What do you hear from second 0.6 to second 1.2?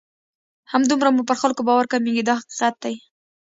همدومره